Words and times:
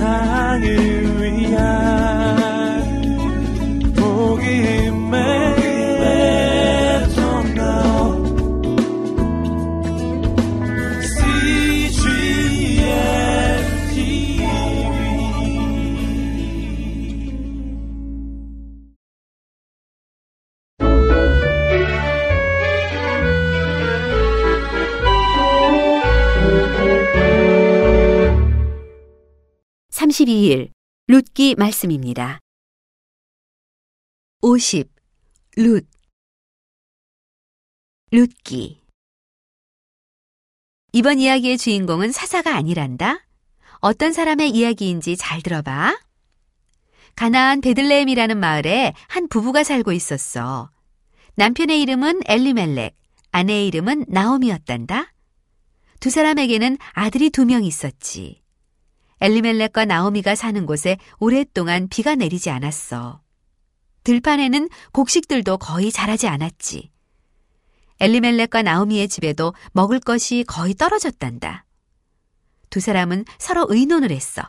세상을 0.00 0.89
(32일) 30.10 30.70
룻기 31.06 31.54
말씀입니다. 31.56 32.40
50. 34.42 34.90
룻 35.56 35.86
룻기 38.10 38.80
이번 40.92 41.20
이야기의 41.20 41.58
주인공은 41.58 42.10
사사가 42.10 42.56
아니란다. 42.56 43.24
어떤 43.78 44.12
사람의 44.12 44.50
이야기인지 44.50 45.16
잘 45.16 45.42
들어봐. 45.42 45.96
가나안 47.14 47.60
베들레헴이라는 47.60 48.36
마을에 48.36 48.92
한 49.08 49.28
부부가 49.28 49.62
살고 49.62 49.92
있었어. 49.92 50.70
남편의 51.36 51.80
이름은 51.82 52.22
엘리멜렉, 52.26 52.96
아내의 53.30 53.68
이름은 53.68 54.06
나오미였단다. 54.08 55.12
두 56.00 56.10
사람에게는 56.10 56.78
아들이 56.94 57.30
두 57.30 57.44
명 57.44 57.62
있었지. 57.62 58.42
엘리멜렉과 59.20 59.84
나오미가 59.84 60.34
사는 60.34 60.64
곳에 60.66 60.96
오랫동안 61.18 61.88
비가 61.88 62.14
내리지 62.14 62.50
않았어. 62.50 63.20
들판에는 64.04 64.68
곡식들도 64.92 65.58
거의 65.58 65.92
자라지 65.92 66.26
않았지. 66.26 66.90
엘리멜렉과 68.00 68.62
나오미의 68.62 69.08
집에도 69.08 69.52
먹을 69.72 70.00
것이 70.00 70.44
거의 70.48 70.74
떨어졌단다. 70.74 71.66
두 72.70 72.80
사람은 72.80 73.26
서로 73.38 73.66
의논을 73.68 74.10
했어. 74.10 74.42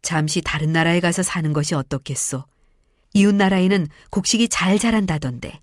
잠시 0.00 0.40
다른 0.40 0.72
나라에 0.72 1.00
가서 1.00 1.22
사는 1.22 1.52
것이 1.52 1.74
어떻겠소? 1.74 2.44
이웃 3.12 3.34
나라에는 3.34 3.88
곡식이 4.10 4.48
잘 4.48 4.78
자란다던데. 4.78 5.60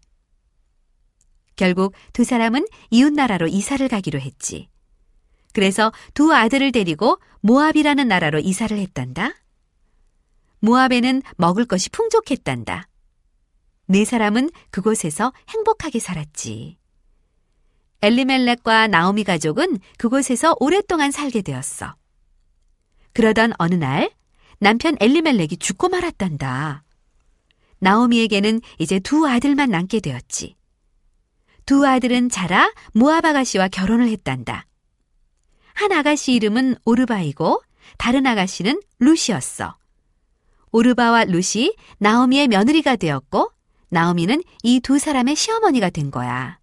결국 1.55 1.93
두 2.13 2.23
사람은 2.23 2.67
이웃 2.91 3.13
나라로 3.13 3.47
이사를 3.47 3.87
가기로 3.87 4.19
했지. 4.19 4.69
그래서 5.55 5.93
두 6.13 6.33
아들을 6.33 6.73
데리고 6.73 7.17
모압이라는 7.39 8.09
나라로 8.09 8.39
이사를 8.39 8.77
했단다. 8.77 9.31
모압에는 10.59 11.21
먹을 11.37 11.63
것이 11.63 11.89
풍족했단다. 11.91 12.89
네 13.85 14.03
사람은 14.03 14.49
그곳에서 14.69 15.31
행복하게 15.47 15.99
살았지. 15.99 16.77
엘리멜렉과 18.01 18.87
나오미 18.87 19.23
가족은 19.23 19.79
그곳에서 19.97 20.57
오랫동안 20.59 21.11
살게 21.11 21.41
되었어. 21.41 21.95
그러던 23.13 23.53
어느 23.57 23.75
날 23.75 24.11
남편 24.59 24.97
엘리멜렉이 24.99 25.55
죽고 25.57 25.87
말았단다. 25.87 26.83
나오미에게는 27.79 28.59
이제 28.79 28.99
두 28.99 29.25
아들만 29.25 29.69
남게 29.69 30.01
되었지. 30.01 30.57
두 31.65 31.87
아들은 31.87 32.29
자라 32.29 32.73
모압 32.93 33.23
아가씨와 33.23 33.69
결혼을 33.69 34.09
했단다. 34.09 34.65
한 35.75 35.91
아가씨 35.91 36.33
이름은 36.33 36.75
오르바이고 36.85 37.61
다른 37.97 38.25
아가씨는 38.25 38.81
루시였어. 38.99 39.77
오르바와 40.71 41.25
루시 41.25 41.75
나오미의 41.99 42.47
며느리가 42.47 42.95
되었고 42.95 43.51
나오미는 43.89 44.41
이 44.63 44.79
두 44.79 44.97
사람의 44.97 45.35
시어머니가 45.35 45.89
된 45.89 46.11
거야. 46.11 46.59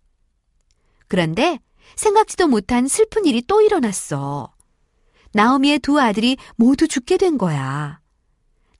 그런데 1.09 1.61
생각지도 1.95 2.49
못한 2.49 2.89
슬픈 2.89 3.27
일이 3.27 3.43
또 3.43 3.61
일어났어. 3.61 4.53
나오미의 5.33 5.79
두 5.81 6.01
아들이 6.01 6.37
모두 6.57 6.89
죽게 6.89 7.17
된 7.19 7.39
거야. 7.39 8.01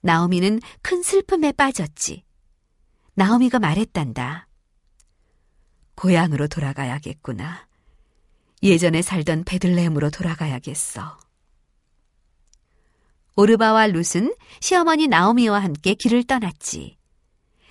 나오미는 0.01 0.59
큰 0.81 1.01
슬픔에 1.03 1.51
빠졌지. 1.51 2.23
나오미가 3.15 3.59
말했단다. 3.59 4.47
고향으로 5.95 6.47
돌아가야겠구나. 6.47 7.67
예전에 8.63 9.01
살던 9.01 9.43
베들레헴으로 9.43 10.09
돌아가야겠어. 10.09 11.19
오르바와 13.35 13.87
룻은 13.87 14.33
시어머니 14.61 15.07
나오미와 15.07 15.59
함께 15.59 15.95
길을 15.95 16.23
떠났지. 16.23 16.97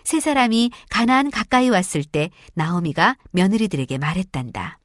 세 0.04 0.20
사람이 0.20 0.70
가나안 0.90 1.30
가까이 1.30 1.70
왔을 1.70 2.04
때 2.04 2.30
나오미가 2.54 3.16
며느리들에게 3.30 3.96
말했단다. 3.96 4.80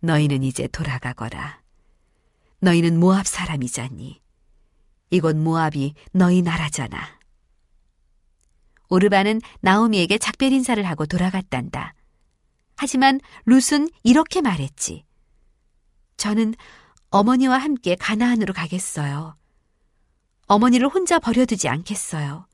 너희는 0.00 0.42
이제 0.42 0.66
돌아가거라. 0.68 1.60
너희는 2.60 2.98
모압 2.98 3.26
사람이잖니. 3.26 4.22
이곳 5.10 5.36
모압이 5.36 5.94
너희 6.12 6.40
나라잖아. 6.40 7.20
오르바는 8.88 9.42
나오미에게 9.60 10.16
작별 10.16 10.52
인사를 10.52 10.82
하고 10.84 11.04
돌아갔단다. 11.04 11.94
하지만 12.82 13.20
룻은 13.46 13.88
이렇게 14.02 14.40
말했지. 14.40 15.04
저는 16.16 16.52
어머니와 17.10 17.56
함께 17.56 17.94
가나안으로 17.94 18.52
가겠어요. 18.52 19.36
어머니를 20.46 20.88
혼자 20.88 21.20
버려두지 21.20 21.68
않겠어요. 21.68 22.48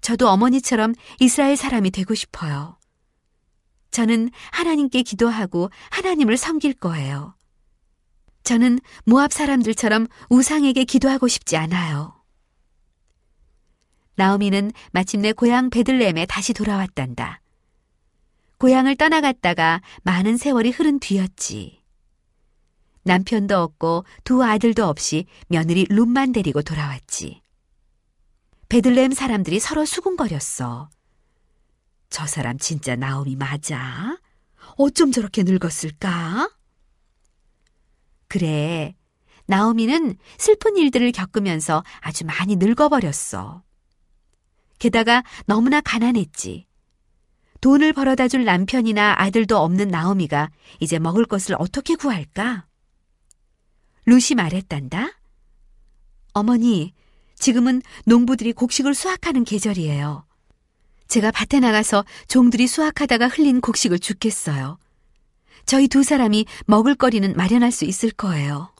저도 0.00 0.28
어머니처럼 0.28 0.94
이스라엘 1.18 1.56
사람이 1.56 1.90
되고 1.90 2.14
싶어요. 2.14 2.78
저는 3.90 4.30
하나님께 4.52 5.02
기도하고 5.02 5.68
하나님을 5.90 6.36
섬길 6.36 6.74
거예요. 6.74 7.34
저는 8.44 8.78
모압 9.04 9.32
사람들처럼 9.32 10.06
우상에게 10.28 10.84
기도하고 10.84 11.26
싶지 11.26 11.56
않아요. 11.56 12.22
나오미는 14.14 14.70
마침내 14.92 15.32
고향 15.32 15.70
베들레헴에 15.70 16.26
다시 16.26 16.52
돌아왔단다. 16.52 17.40
고향을 18.64 18.96
떠나갔다가 18.96 19.82
많은 20.04 20.38
세월이 20.38 20.70
흐른 20.70 20.98
뒤였지. 20.98 21.82
남편도 23.02 23.58
없고 23.58 24.06
두 24.24 24.42
아들도 24.42 24.86
없이 24.86 25.26
며느리 25.48 25.84
룸만 25.84 26.32
데리고 26.32 26.62
돌아왔지. 26.62 27.42
베들레헴 28.70 29.12
사람들이 29.12 29.60
서로 29.60 29.84
수군거렸어. 29.84 30.88
저 32.08 32.26
사람 32.26 32.56
진짜 32.56 32.96
나오미 32.96 33.36
맞아? 33.36 34.16
어쩜 34.78 35.12
저렇게 35.12 35.42
늙었을까? 35.42 36.50
그래. 38.28 38.94
나오미는 39.44 40.16
슬픈 40.38 40.78
일들을 40.78 41.12
겪으면서 41.12 41.84
아주 42.00 42.24
많이 42.24 42.56
늙어버렸어. 42.56 43.62
게다가 44.78 45.22
너무나 45.44 45.82
가난했지. 45.82 46.66
돈을 47.64 47.94
벌어다 47.94 48.28
줄 48.28 48.44
남편이나 48.44 49.14
아들도 49.16 49.56
없는 49.56 49.88
나오미가 49.88 50.50
이제 50.80 50.98
먹을 50.98 51.24
것을 51.24 51.56
어떻게 51.58 51.94
구할까? 51.94 52.66
루시 54.04 54.34
말했단다. 54.34 55.18
어머니, 56.34 56.92
지금은 57.36 57.80
농부들이 58.04 58.52
곡식을 58.52 58.92
수확하는 58.92 59.44
계절이에요. 59.44 60.26
제가 61.08 61.30
밭에 61.30 61.58
나가서 61.60 62.04
종들이 62.28 62.66
수확하다가 62.66 63.28
흘린 63.28 63.62
곡식을 63.62 63.98
줍겠어요. 63.98 64.76
저희 65.64 65.88
두 65.88 66.02
사람이 66.02 66.44
먹을 66.66 66.94
거리는 66.94 67.32
마련할 67.34 67.72
수 67.72 67.86
있을 67.86 68.10
거예요. 68.10 68.73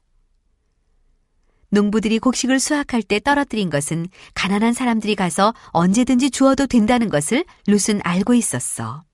농부들이 1.74 2.20
곡식을 2.20 2.60
수확할 2.60 3.02
때 3.02 3.20
떨어뜨린 3.20 3.68
것은 3.68 4.06
가난한 4.34 4.72
사람들이 4.72 5.16
가서 5.16 5.52
언제든지 5.70 6.30
주어도 6.30 6.66
된다는 6.66 7.10
것을 7.10 7.44
룻은 7.66 8.00
알고 8.02 8.34
있었어. 8.34 9.04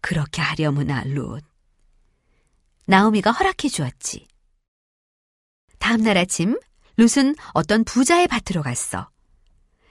그렇게 0.00 0.42
하려무나, 0.42 1.04
룻. 1.04 1.44
나오미가 2.86 3.30
허락해 3.30 3.68
주었지. 3.68 4.26
다음 5.78 6.02
날 6.02 6.16
아침, 6.16 6.58
룻은 6.96 7.36
어떤 7.52 7.84
부자의 7.84 8.26
밭으로 8.28 8.62
갔어. 8.62 9.08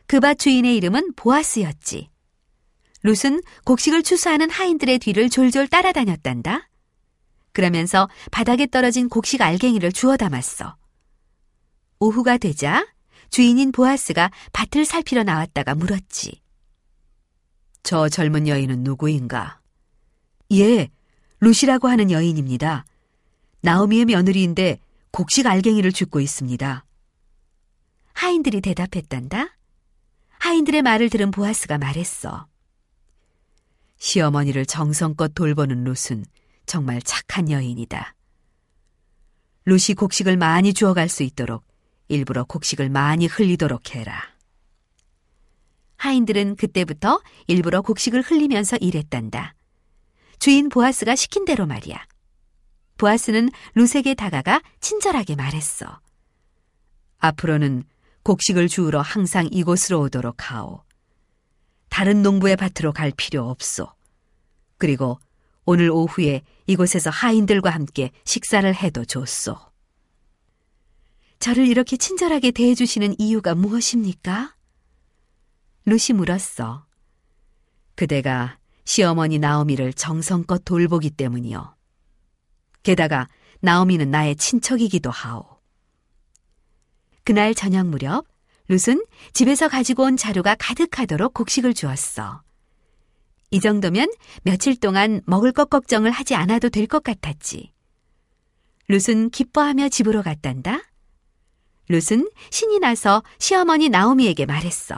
그 0.07 0.19
밭 0.19 0.39
주인의 0.39 0.75
이름은 0.75 1.13
보아스였지. 1.15 2.09
룻은 3.03 3.41
곡식을 3.63 4.03
추수하는 4.03 4.49
하인들의 4.49 4.99
뒤를 4.99 5.29
졸졸 5.29 5.67
따라다녔단다. 5.67 6.67
그러면서 7.53 8.09
바닥에 8.31 8.67
떨어진 8.67 9.07
곡식 9.07 9.41
알갱이를 9.41 9.91
주워 9.91 10.17
담았어. 10.17 10.80
오후가 12.01 12.39
되자 12.39 12.87
주인인 13.29 13.71
보아스가 13.71 14.31
밭을 14.53 14.85
살피러 14.85 15.21
나왔다가 15.23 15.75
물었지. 15.75 16.41
저 17.83 18.09
젊은 18.09 18.47
여인은 18.47 18.83
누구인가? 18.83 19.61
예, 20.51 20.89
루시라고 21.39 21.87
하는 21.87 22.09
여인입니다. 22.09 22.85
나오미의 23.61 24.05
며느리인데 24.05 24.79
곡식 25.11 25.45
알갱이를 25.45 25.91
줍고 25.91 26.19
있습니다. 26.19 26.85
하인들이 28.13 28.61
대답했단다. 28.61 29.55
하인들의 30.39 30.81
말을 30.81 31.11
들은 31.11 31.29
보아스가 31.29 31.77
말했어. 31.77 32.47
시어머니를 33.97 34.65
정성껏 34.65 35.35
돌보는 35.35 35.83
룻은 35.83 36.25
정말 36.65 36.99
착한 37.03 37.51
여인이다. 37.51 38.15
룻이 39.65 39.93
곡식을 39.95 40.37
많이 40.37 40.73
주워갈 40.73 41.07
수 41.07 41.21
있도록 41.21 41.70
일부러 42.11 42.43
곡식을 42.43 42.89
많이 42.89 43.25
흘리도록 43.25 43.95
해라. 43.95 44.21
하인들은 45.95 46.57
그때부터 46.57 47.21
일부러 47.47 47.81
곡식을 47.81 48.21
흘리면서 48.21 48.77
일했단다. 48.77 49.55
주인 50.39 50.69
보아스가 50.69 51.15
시킨 51.15 51.45
대로 51.45 51.65
말이야. 51.65 52.03
보아스는 52.97 53.49
룻에게 53.75 54.13
다가가 54.15 54.61
친절하게 54.81 55.35
말했어. 55.35 56.01
앞으로는 57.19 57.83
곡식을 58.23 58.67
주우러 58.67 59.01
항상 59.01 59.47
이곳으로 59.49 60.01
오도록 60.01 60.51
하오. 60.51 60.83
다른 61.89 62.21
농부의 62.23 62.57
밭으로 62.57 62.93
갈 62.93 63.11
필요 63.15 63.49
없소. 63.49 63.87
그리고 64.77 65.19
오늘 65.65 65.89
오후에 65.91 66.41
이곳에서 66.65 67.09
하인들과 67.09 67.69
함께 67.69 68.11
식사를 68.25 68.73
해도 68.75 69.05
좋소. 69.05 69.70
저를 71.41 71.67
이렇게 71.67 71.97
친절하게 71.97 72.51
대해주시는 72.51 73.15
이유가 73.17 73.55
무엇입니까? 73.55 74.55
루시 75.85 76.13
물었어. 76.13 76.85
그대가 77.95 78.59
시어머니 78.85 79.39
나오미를 79.39 79.91
정성껏 79.93 80.63
돌보기 80.63 81.09
때문이요. 81.09 81.75
게다가 82.83 83.27
나오미는 83.61 84.11
나의 84.11 84.35
친척이기도 84.35 85.09
하오. 85.09 85.59
그날 87.23 87.55
저녁 87.55 87.87
무렵 87.87 88.27
룻은 88.67 89.03
집에서 89.33 89.67
가지고 89.67 90.03
온 90.03 90.17
자루가 90.17 90.55
가득하도록 90.59 91.33
곡식을 91.33 91.73
주었어. 91.73 92.43
이 93.49 93.59
정도면 93.59 94.11
며칠 94.43 94.79
동안 94.79 95.21
먹을 95.25 95.51
것 95.51 95.71
걱정을 95.71 96.11
하지 96.11 96.35
않아도 96.35 96.69
될 96.69 96.85
것 96.85 97.01
같았지. 97.01 97.73
룻은 98.89 99.31
기뻐하며 99.31 99.89
집으로 99.89 100.21
갔단다. 100.21 100.90
룻은 101.91 102.29
신이 102.49 102.79
나서 102.79 103.21
시어머니 103.37 103.89
나오미에게 103.89 104.45
말했어. 104.45 104.97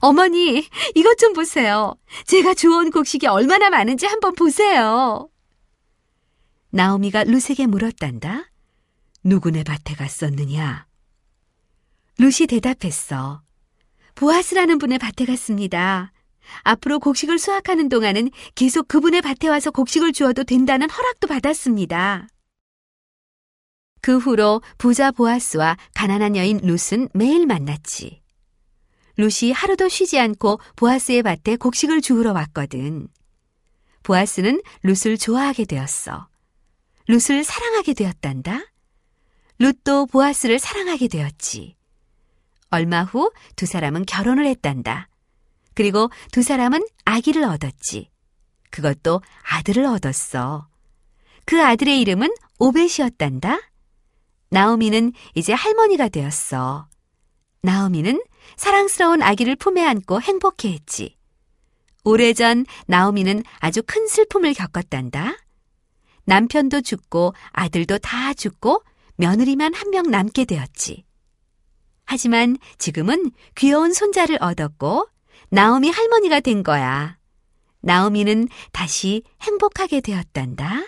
어머니, 0.00 0.66
이것 0.94 1.18
좀 1.18 1.34
보세요. 1.34 1.94
제가 2.26 2.54
주워온 2.54 2.90
곡식이 2.90 3.26
얼마나 3.26 3.68
많은지 3.68 4.06
한번 4.06 4.34
보세요. 4.34 5.28
나오미가 6.70 7.24
룻에게 7.24 7.66
물었단다. 7.66 8.50
누구네 9.24 9.64
밭에 9.64 9.94
갔었느냐? 9.94 10.86
룻이 12.18 12.46
대답했어. 12.48 13.42
보아스라는 14.14 14.78
분의 14.78 14.98
밭에 14.98 15.26
갔습니다. 15.26 16.12
앞으로 16.62 16.98
곡식을 17.00 17.38
수확하는 17.38 17.88
동안은 17.88 18.30
계속 18.54 18.86
그분의 18.86 19.22
밭에 19.22 19.48
와서 19.48 19.70
곡식을 19.70 20.12
주어도 20.12 20.44
된다는 20.44 20.88
허락도 20.88 21.26
받았습니다. 21.26 22.28
그 24.04 24.18
후로 24.18 24.60
부자 24.76 25.10
보아스와 25.10 25.78
가난한 25.94 26.36
여인 26.36 26.58
룻은 26.58 27.08
매일 27.14 27.46
만났지. 27.46 28.20
룻이 29.16 29.50
하루도 29.50 29.88
쉬지 29.88 30.20
않고 30.20 30.60
보아스의 30.76 31.22
밭에 31.22 31.56
곡식을 31.56 32.02
주우러 32.02 32.32
왔거든. 32.34 33.08
보아스는 34.02 34.60
룻을 34.82 35.16
좋아하게 35.16 35.64
되었어. 35.64 36.28
룻을 37.08 37.44
사랑하게 37.44 37.94
되었단다. 37.94 38.66
룻도 39.58 40.04
보아스를 40.04 40.58
사랑하게 40.58 41.08
되었지. 41.08 41.74
얼마 42.68 43.04
후 43.04 43.32
두 43.56 43.64
사람은 43.64 44.04
결혼을 44.04 44.44
했단다. 44.44 45.08
그리고 45.72 46.10
두 46.30 46.42
사람은 46.42 46.86
아기를 47.06 47.42
얻었지. 47.42 48.10
그것도 48.68 49.22
아들을 49.44 49.82
얻었어. 49.86 50.68
그 51.46 51.62
아들의 51.62 51.98
이름은 52.02 52.34
오벳이었단다. 52.58 53.60
나오미는 54.54 55.12
이제 55.34 55.52
할머니가 55.52 56.08
되었어. 56.08 56.86
나오미는 57.62 58.22
사랑스러운 58.56 59.20
아기를 59.20 59.56
품에 59.56 59.84
안고 59.84 60.22
행복해했지. 60.22 61.16
오래전 62.04 62.64
나오미는 62.86 63.42
아주 63.58 63.82
큰 63.84 64.06
슬픔을 64.06 64.54
겪었단다. 64.54 65.34
남편도 66.26 66.82
죽고 66.82 67.34
아들도 67.50 67.98
다 67.98 68.32
죽고 68.32 68.84
며느리만 69.16 69.74
한 69.74 69.90
명 69.90 70.08
남게 70.08 70.44
되었지. 70.44 71.04
하지만 72.04 72.56
지금은 72.78 73.32
귀여운 73.56 73.92
손자를 73.92 74.38
얻었고 74.40 75.08
나오미 75.48 75.90
할머니가 75.90 76.38
된 76.38 76.62
거야. 76.62 77.18
나오미는 77.80 78.46
다시 78.70 79.24
행복하게 79.42 80.00
되었단다. 80.00 80.84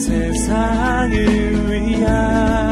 세상을 0.00 1.70
위한 1.70 2.69